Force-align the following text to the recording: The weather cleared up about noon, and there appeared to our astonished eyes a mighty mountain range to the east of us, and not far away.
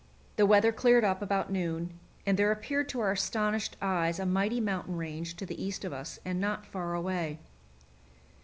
The 0.35 0.47
weather 0.47 0.71
cleared 0.71 1.03
up 1.03 1.21
about 1.21 1.51
noon, 1.51 1.99
and 2.25 2.35
there 2.35 2.51
appeared 2.51 2.89
to 2.89 2.99
our 3.01 3.11
astonished 3.11 3.77
eyes 3.83 4.17
a 4.17 4.25
mighty 4.25 4.59
mountain 4.59 4.97
range 4.97 5.35
to 5.35 5.45
the 5.45 5.63
east 5.63 5.85
of 5.85 5.93
us, 5.93 6.17
and 6.25 6.41
not 6.41 6.65
far 6.65 6.95
away. 6.95 7.37